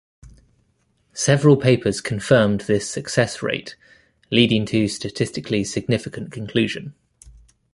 Several 1.13 1.55
papers 1.55 2.01
confirmed 2.01 2.61
this 2.61 2.89
success 2.89 3.43
rate, 3.43 3.75
leading 4.31 4.65
to 4.65 4.87
statistically 4.87 5.63
significant 5.63 6.31
conclusion. 6.31 6.95